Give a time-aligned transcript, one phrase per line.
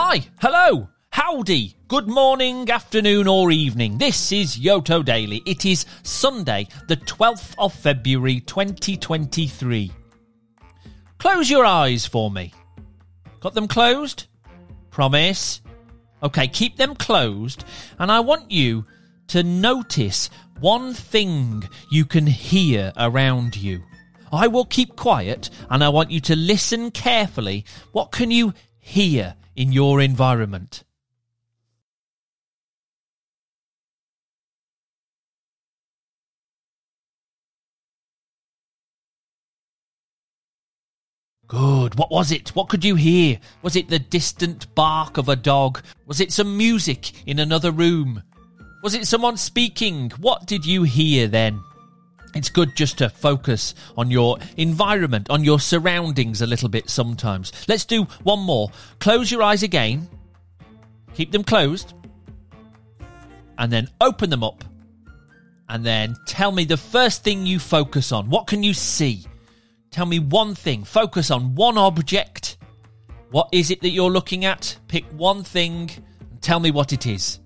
[0.00, 3.98] Hi, hello, howdy, good morning, afternoon, or evening.
[3.98, 5.42] This is Yoto Daily.
[5.44, 9.90] It is Sunday, the 12th of February 2023.
[11.18, 12.54] Close your eyes for me.
[13.40, 14.28] Got them closed?
[14.92, 15.62] Promise?
[16.22, 17.64] Okay, keep them closed,
[17.98, 18.86] and I want you
[19.26, 20.30] to notice
[20.60, 23.82] one thing you can hear around you.
[24.30, 27.64] I will keep quiet and I want you to listen carefully.
[27.90, 30.84] What can you hear in your environment?
[41.48, 41.96] Good.
[41.96, 42.50] What was it?
[42.54, 43.40] What could you hear?
[43.62, 45.82] Was it the distant bark of a dog?
[46.06, 48.22] Was it some music in another room?
[48.84, 50.10] Was it someone speaking?
[50.20, 51.60] What did you hear then?
[52.34, 57.52] It's good just to focus on your environment, on your surroundings a little bit sometimes.
[57.68, 58.70] Let's do one more.
[59.00, 60.08] Close your eyes again.
[61.14, 61.94] Keep them closed.
[63.58, 64.64] And then open them up.
[65.68, 68.30] And then tell me the first thing you focus on.
[68.30, 69.24] What can you see?
[69.90, 70.84] Tell me one thing.
[70.84, 72.58] Focus on one object.
[73.30, 74.78] What is it that you're looking at?
[74.88, 75.90] Pick one thing
[76.30, 77.40] and tell me what it is.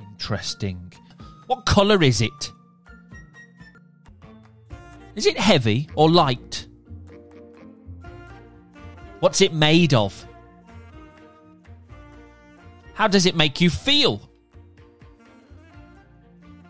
[0.00, 0.92] Interesting.
[1.50, 2.52] What colour is it?
[5.16, 6.68] Is it heavy or light?
[9.18, 10.28] What's it made of?
[12.94, 14.30] How does it make you feel?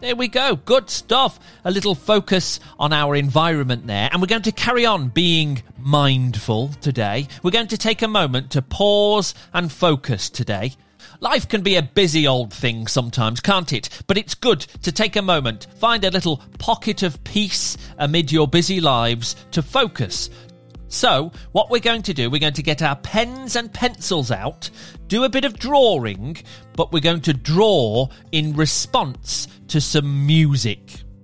[0.00, 0.56] There we go.
[0.56, 1.38] Good stuff.
[1.62, 4.08] A little focus on our environment there.
[4.10, 7.28] And we're going to carry on being mindful today.
[7.42, 10.72] We're going to take a moment to pause and focus today.
[11.20, 13.88] Life can be a busy old thing sometimes, can't it?
[14.06, 18.48] But it's good to take a moment, find a little pocket of peace amid your
[18.48, 20.30] busy lives to focus,
[20.92, 24.68] so, what we're going to do, we're going to get our pens and pencils out,
[25.06, 26.36] do a bit of drawing,
[26.74, 30.80] but we're going to draw in response to some music.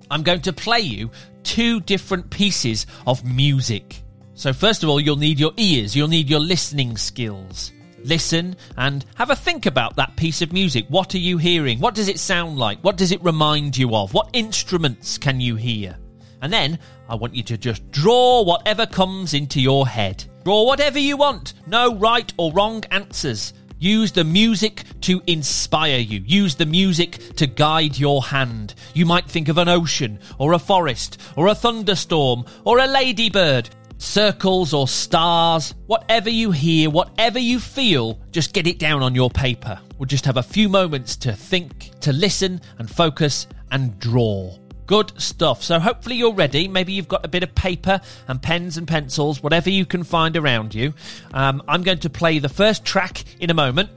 [0.09, 1.11] I'm going to play you
[1.43, 4.05] two different pieces of music.
[4.35, 7.73] So, first of all, you'll need your ears, you'll need your listening skills.
[8.07, 10.87] Listen and have a think about that piece of music.
[10.89, 11.81] What are you hearing?
[11.81, 12.79] What does it sound like?
[12.85, 14.15] What does it remind you of?
[14.15, 15.99] What instruments can you hear?
[16.41, 16.79] And then
[17.09, 20.25] I want you to just draw whatever comes into your head.
[20.45, 21.55] Draw whatever you want.
[21.67, 23.53] No right or wrong answers.
[23.81, 26.23] Use the music to inspire you.
[26.25, 28.75] Use the music to guide your hand.
[28.95, 33.69] You might think of an ocean, or a forest, or a thunderstorm, or a ladybird.
[33.99, 39.31] Circles or stars, whatever you hear, whatever you feel, just get it down on your
[39.31, 39.81] paper.
[39.99, 44.57] We'll just have a few moments to think, to listen, and focus and draw.
[44.87, 45.63] Good stuff.
[45.63, 46.69] So hopefully you're ready.
[46.69, 50.37] Maybe you've got a bit of paper and pens and pencils, whatever you can find
[50.37, 50.95] around you.
[51.33, 53.91] Um, I'm going to play the first track in a moment,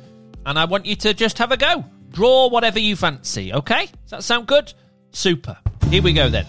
[0.46, 1.86] and I want you to just have a go.
[2.12, 3.86] Draw whatever you fancy, okay?
[3.86, 4.74] Does that sound good?
[5.12, 5.58] Super.
[5.90, 6.46] Here we go then.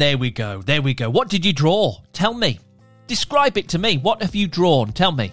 [0.00, 0.62] There we go.
[0.62, 1.10] There we go.
[1.10, 1.98] What did you draw?
[2.12, 2.58] Tell me.
[3.06, 3.98] Describe it to me.
[3.98, 4.92] What have you drawn?
[4.92, 5.30] Tell me.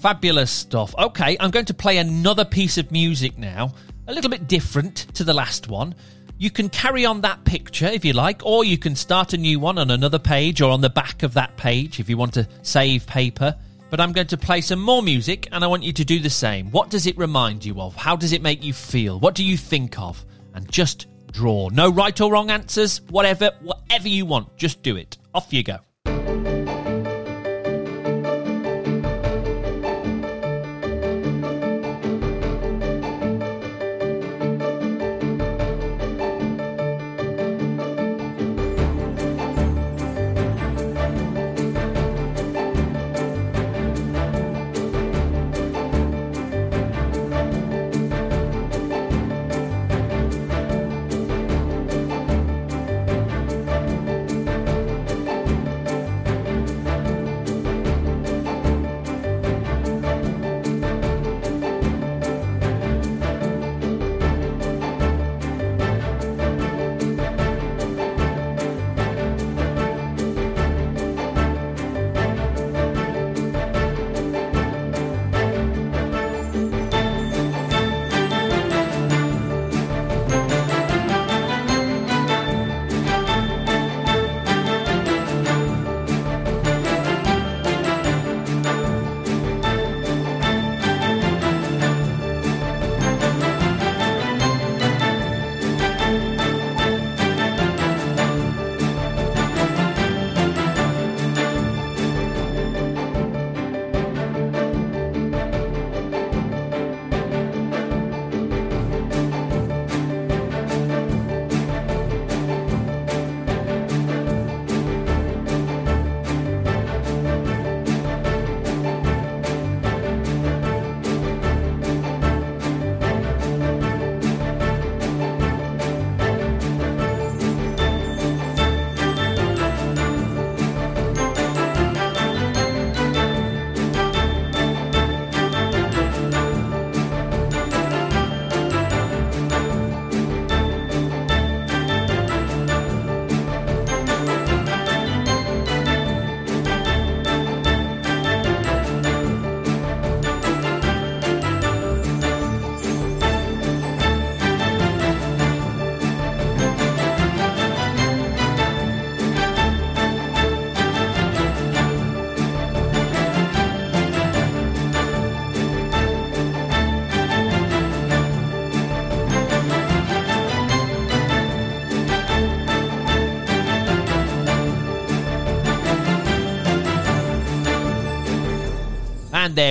[0.00, 0.94] Fabulous stuff.
[0.96, 3.72] Okay, I'm going to play another piece of music now,
[4.06, 5.94] a little bit different to the last one.
[6.36, 9.60] You can carry on that picture if you like, or you can start a new
[9.60, 12.48] one on another page or on the back of that page if you want to
[12.62, 13.54] save paper.
[13.88, 16.30] But I'm going to play some more music and I want you to do the
[16.30, 16.72] same.
[16.72, 17.94] What does it remind you of?
[17.94, 19.20] How does it make you feel?
[19.20, 20.24] What do you think of?
[20.54, 21.68] And just draw.
[21.68, 25.18] No right or wrong answers, whatever, whatever you want, just do it.
[25.34, 25.78] Off you go.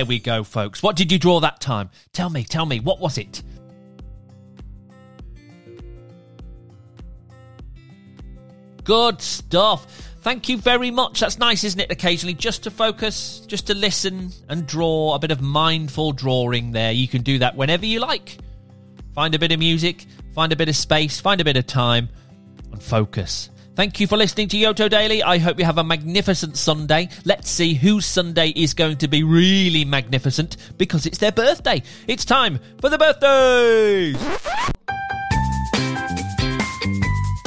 [0.04, 0.82] There we go, folks.
[0.82, 1.88] What did you draw that time?
[2.12, 3.42] Tell me, tell me, what was it?
[8.84, 9.86] Good stuff.
[10.20, 11.20] Thank you very much.
[11.20, 11.90] That's nice, isn't it?
[11.90, 16.92] Occasionally, just to focus, just to listen and draw a bit of mindful drawing there.
[16.92, 18.36] You can do that whenever you like.
[19.14, 22.10] Find a bit of music, find a bit of space, find a bit of time,
[22.72, 23.48] and focus.
[23.74, 25.20] Thank you for listening to Yoto Daily.
[25.24, 27.08] I hope you have a magnificent Sunday.
[27.24, 31.82] Let's see whose Sunday is going to be really magnificent because it's their birthday.
[32.06, 34.16] It's time for the birthdays!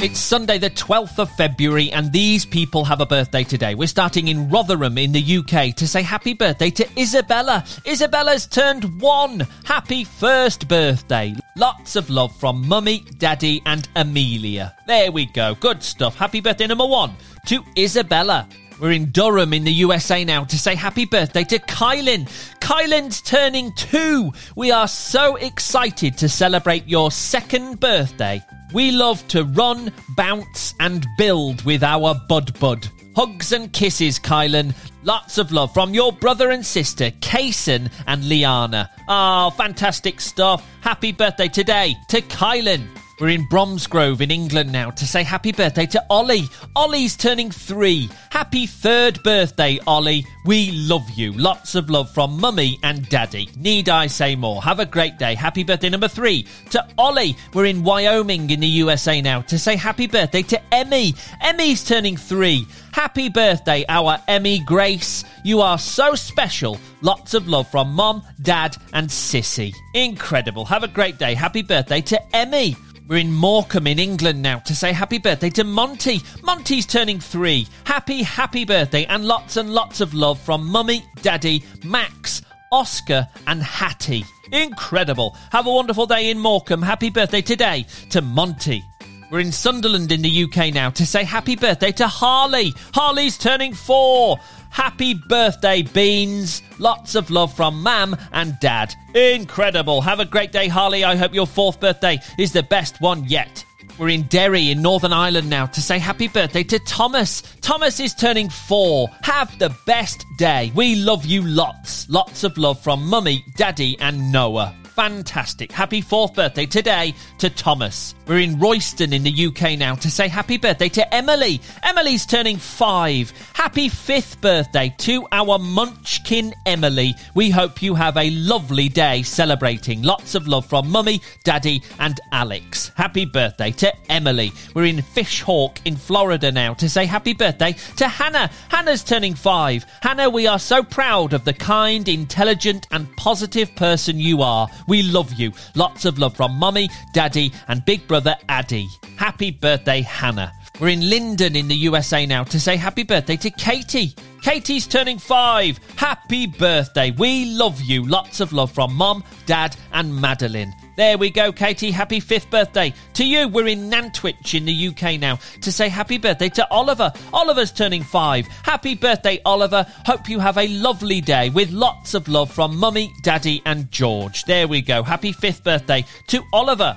[0.00, 3.74] It's Sunday, the 12th of February, and these people have a birthday today.
[3.74, 7.64] We're starting in Rotherham in the UK to say happy birthday to Isabella.
[7.84, 9.44] Isabella's turned one.
[9.64, 11.34] Happy first birthday.
[11.58, 14.76] Lots of love from Mummy, Daddy, and Amelia.
[14.86, 15.56] There we go.
[15.56, 16.14] Good stuff.
[16.14, 18.48] Happy birthday number one to Isabella.
[18.80, 22.28] We're in Durham in the USA now to say happy birthday to Kylan.
[22.60, 24.32] Kylan's turning two.
[24.54, 28.40] We are so excited to celebrate your second birthday.
[28.72, 32.88] We love to run, bounce, and build with our Bud Bud.
[33.18, 34.76] Hugs and kisses, Kylan.
[35.02, 38.88] Lots of love from your brother and sister, Kason and Liana.
[39.08, 40.64] Ah, oh, fantastic stuff.
[40.82, 42.86] Happy birthday today to Kylan.
[43.20, 46.48] We're in Bromsgrove in England now to say happy birthday to Ollie.
[46.76, 48.08] Ollie's turning three.
[48.30, 50.24] Happy third birthday, Ollie.
[50.44, 51.32] We love you.
[51.32, 53.48] Lots of love from Mummy and Daddy.
[53.56, 54.62] Need I say more?
[54.62, 55.34] Have a great day.
[55.34, 57.36] Happy birthday number three to Ollie.
[57.54, 61.12] We're in Wyoming in the USA now to say happy birthday to Emmy.
[61.40, 62.68] Emmy's turning three.
[62.92, 65.24] Happy birthday, our Emmy Grace.
[65.44, 66.78] You are so special.
[67.00, 69.72] Lots of love from Mom, Dad, and Sissy.
[69.94, 70.64] Incredible.
[70.64, 71.34] Have a great day.
[71.34, 72.76] Happy birthday to Emmy.
[73.08, 76.20] We're in Morecambe in England now to say happy birthday to Monty.
[76.42, 77.66] Monty's turning three.
[77.84, 83.62] Happy, happy birthday and lots and lots of love from Mummy, Daddy, Max, Oscar, and
[83.62, 84.26] Hattie.
[84.52, 85.34] Incredible.
[85.52, 86.82] Have a wonderful day in Morecambe.
[86.82, 88.84] Happy birthday today to Monty.
[89.30, 92.74] We're in Sunderland in the UK now to say happy birthday to Harley.
[92.92, 94.36] Harley's turning four.
[94.70, 96.62] Happy birthday, Beans.
[96.78, 98.94] Lots of love from Mam and Dad.
[99.14, 100.00] Incredible.
[100.00, 101.04] Have a great day, Harley.
[101.04, 103.64] I hope your fourth birthday is the best one yet.
[103.98, 107.42] We're in Derry in Northern Ireland now to say happy birthday to Thomas.
[107.60, 109.08] Thomas is turning four.
[109.22, 110.70] Have the best day.
[110.74, 112.08] We love you lots.
[112.08, 115.70] Lots of love from Mummy, Daddy, and Noah fantastic.
[115.70, 118.16] Happy fourth birthday today to Thomas.
[118.26, 121.60] We're in Royston in the UK now to say happy birthday to Emily.
[121.84, 123.32] Emily's turning five.
[123.54, 127.14] Happy fifth birthday to our munchkin Emily.
[127.36, 130.02] We hope you have a lovely day celebrating.
[130.02, 132.90] Lots of love from Mummy, Daddy, and Alex.
[132.96, 134.50] Happy birthday to Emily.
[134.74, 138.50] We're in Fishhawk in Florida now to say happy birthday to Hannah.
[138.68, 139.86] Hannah's turning five.
[140.02, 144.68] Hannah, we are so proud of the kind, intelligent, and positive person you are.
[144.88, 145.52] We love you.
[145.74, 148.88] Lots of love from Mummy, Daddy, and Big Brother Addy.
[149.16, 150.52] Happy birthday, Hannah.
[150.80, 154.14] We're in Linden in the USA now to say happy birthday to Katie.
[154.42, 155.78] Katie's turning five.
[155.96, 157.10] Happy birthday.
[157.10, 158.06] We love you.
[158.06, 160.72] Lots of love from Mom, Dad, and Madeline.
[160.98, 161.92] There we go, Katie.
[161.92, 162.92] Happy fifth birthday.
[163.14, 167.12] To you, we're in Nantwich in the UK now to say happy birthday to Oliver.
[167.32, 168.48] Oliver's turning five.
[168.64, 169.86] Happy birthday, Oliver.
[170.06, 174.42] Hope you have a lovely day with lots of love from Mummy, Daddy, and George.
[174.42, 175.04] There we go.
[175.04, 176.96] Happy fifth birthday to Oliver.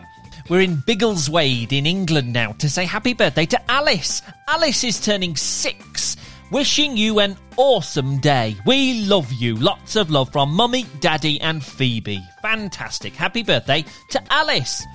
[0.49, 4.23] We're in Biggleswade in England now to say happy birthday to Alice.
[4.47, 6.17] Alice is turning six.
[6.51, 8.57] Wishing you an awesome day.
[8.65, 9.55] We love you.
[9.55, 12.21] Lots of love from Mummy, Daddy, and Phoebe.
[12.41, 13.15] Fantastic.
[13.15, 14.85] Happy birthday to Alice.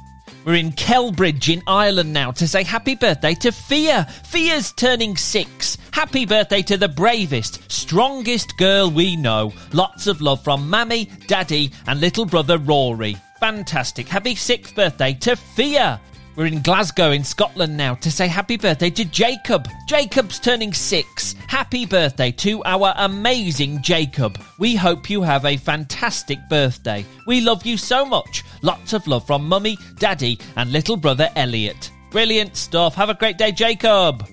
[0.44, 4.04] We're in Kelbridge in Ireland now to say happy birthday to Fia.
[4.04, 5.78] Fia's turning six.
[5.92, 9.54] Happy birthday to the bravest, strongest girl we know.
[9.72, 13.16] Lots of love from Mammy, Daddy, and little brother Rory.
[13.40, 14.08] Fantastic.
[14.08, 16.02] Happy sixth birthday to Fia.
[16.36, 19.70] We're in Glasgow in Scotland now to say happy birthday to Jacob.
[19.88, 21.34] Jacob's turning six.
[21.48, 24.38] Happy birthday to our amazing Jacob.
[24.58, 27.06] We hope you have a fantastic birthday.
[27.26, 28.44] We love you so much.
[28.60, 31.90] Lots of love from Mummy, Daddy, and little brother Elliot.
[32.10, 32.94] Brilliant stuff.
[32.96, 34.28] Have a great day, Jacob.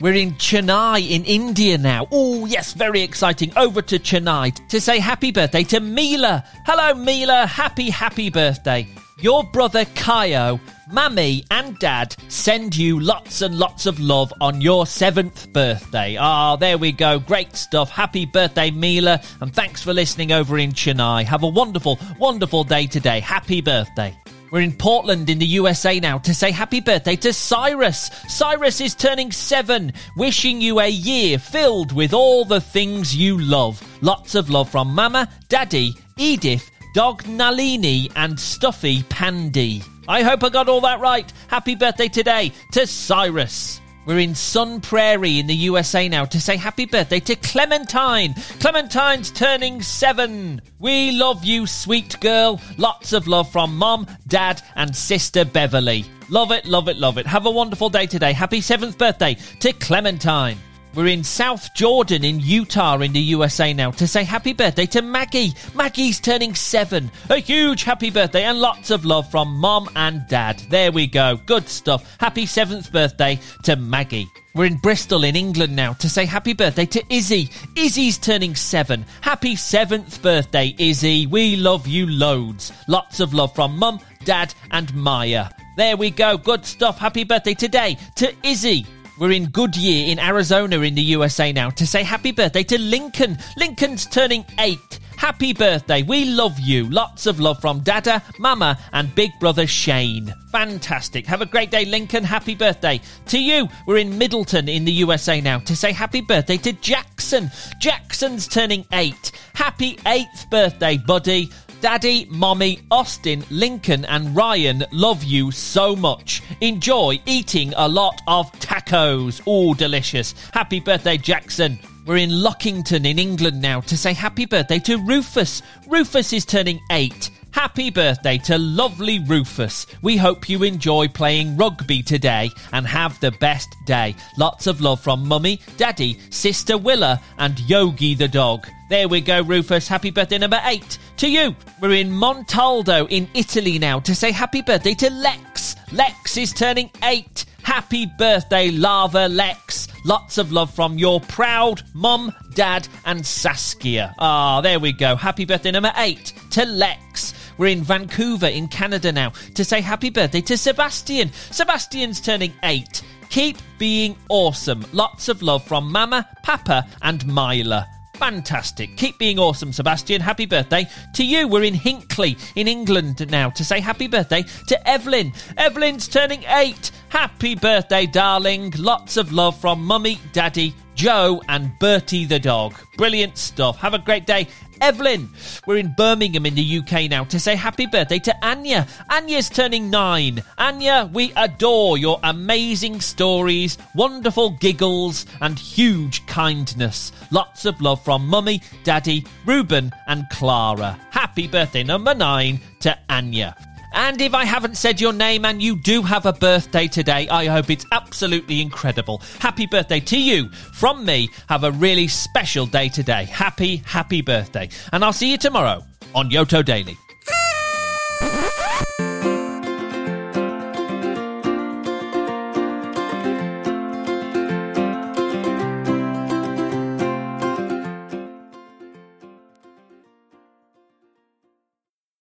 [0.00, 2.08] We're in Chennai in India now.
[2.10, 3.52] Oh, yes, very exciting.
[3.54, 6.42] Over to Chennai to say happy birthday to Mila.
[6.64, 7.44] Hello, Mila.
[7.44, 8.88] Happy, happy birthday.
[9.18, 10.58] Your brother Kaio,
[10.90, 16.16] Mummy, and Dad send you lots and lots of love on your seventh birthday.
[16.18, 17.20] Ah, there we go.
[17.20, 17.90] Great stuff.
[17.90, 21.24] Happy birthday, Mila, and thanks for listening over in Chennai.
[21.24, 23.20] Have a wonderful, wonderful day today.
[23.20, 24.16] Happy birthday.
[24.50, 28.10] We're in Portland in the USA now to say happy birthday to Cyrus.
[28.28, 33.82] Cyrus is turning seven, wishing you a year filled with all the things you love.
[34.02, 39.82] Lots of love from Mama, Daddy, Edith, Dog Nalini, and Stuffy Pandy.
[40.06, 41.30] I hope I got all that right.
[41.48, 43.80] Happy birthday today to Cyrus.
[44.06, 48.34] We're in Sun Prairie in the USA now to say happy birthday to Clementine.
[48.60, 50.62] Clementine's turning seven.
[50.78, 52.60] We love you, sweet girl.
[52.78, 56.04] Lots of love from mom, dad, and sister Beverly.
[56.28, 57.26] Love it, love it, love it.
[57.26, 58.32] Have a wonderful day today.
[58.32, 60.58] Happy seventh birthday to Clementine.
[60.94, 65.02] We're in South Jordan in Utah in the USA now to say happy birthday to
[65.02, 65.52] Maggie.
[65.74, 67.10] Maggie's turning seven.
[67.30, 70.60] A huge happy birthday and lots of love from mom and dad.
[70.70, 71.36] There we go.
[71.46, 72.16] Good stuff.
[72.20, 74.28] Happy seventh birthday to Maggie.
[74.54, 77.50] We're in Bristol in England now to say happy birthday to Izzy.
[77.74, 79.04] Izzy's turning seven.
[79.20, 81.26] Happy seventh birthday, Izzy.
[81.26, 82.72] We love you loads.
[82.86, 85.48] Lots of love from mum, dad, and Maya.
[85.76, 86.38] There we go.
[86.38, 86.98] Good stuff.
[86.98, 88.86] Happy birthday today to Izzy.
[89.16, 93.38] We're in Goodyear in Arizona in the USA now to say happy birthday to Lincoln.
[93.56, 94.98] Lincoln's turning eight.
[95.16, 96.02] Happy birthday.
[96.02, 96.90] We love you.
[96.90, 100.34] Lots of love from Dada, Mama, and Big Brother Shane.
[100.50, 101.26] Fantastic.
[101.26, 102.24] Have a great day, Lincoln.
[102.24, 103.68] Happy birthday to you.
[103.86, 107.50] We're in Middleton in the USA now to say happy birthday to Jackson.
[107.78, 109.30] Jackson's turning eight.
[109.54, 111.50] Happy eighth birthday, buddy.
[111.84, 116.42] Daddy, Mommy, Austin, Lincoln, and Ryan love you so much.
[116.62, 119.42] Enjoy eating a lot of tacos.
[119.44, 120.34] All delicious.
[120.54, 121.78] Happy birthday, Jackson.
[122.06, 125.60] We're in Lockington in England now to say happy birthday to Rufus.
[125.86, 127.30] Rufus is turning eight.
[127.54, 129.86] Happy birthday to lovely Rufus.
[130.02, 134.16] We hope you enjoy playing rugby today and have the best day.
[134.36, 138.66] Lots of love from Mummy, Daddy, Sister Willa, and Yogi the dog.
[138.90, 139.86] There we go, Rufus.
[139.86, 141.54] Happy birthday number eight to you.
[141.80, 145.76] We're in Montaldo in Italy now to say happy birthday to Lex.
[145.92, 147.44] Lex is turning eight.
[147.62, 149.86] Happy birthday, Lava Lex.
[150.04, 154.12] Lots of love from your proud mum, dad, and Saskia.
[154.18, 155.14] Ah, there we go.
[155.14, 157.32] Happy birthday number eight to Lex.
[157.58, 161.30] We're in Vancouver in Canada now to say happy birthday to Sebastian.
[161.50, 163.02] Sebastian's turning eight.
[163.30, 164.84] Keep being awesome.
[164.92, 167.88] Lots of love from Mama, Papa, and Myla.
[168.14, 168.96] Fantastic.
[168.96, 170.20] Keep being awesome, Sebastian.
[170.20, 171.48] Happy birthday to you.
[171.48, 175.32] We're in Hinckley in England now to say happy birthday to Evelyn.
[175.56, 176.92] Evelyn's turning eight.
[177.08, 178.72] Happy birthday, darling.
[178.78, 182.74] Lots of love from Mummy, Daddy, Joe, and Bertie the dog.
[182.96, 183.78] Brilliant stuff.
[183.78, 184.48] Have a great day.
[184.80, 185.30] Evelyn,
[185.66, 188.86] we're in Birmingham in the UK now to say happy birthday to Anya.
[189.10, 190.42] Anya's turning nine.
[190.58, 197.12] Anya, we adore your amazing stories, wonderful giggles, and huge kindness.
[197.30, 200.98] Lots of love from Mummy, Daddy, Ruben, and Clara.
[201.10, 203.56] Happy birthday number nine to Anya.
[203.94, 207.46] And if I haven't said your name and you do have a birthday today, I
[207.46, 209.22] hope it's absolutely incredible.
[209.38, 211.30] Happy birthday to you from me.
[211.48, 213.24] Have a really special day today.
[213.24, 214.68] Happy, happy birthday.
[214.92, 216.98] And I'll see you tomorrow on Yoto Daily.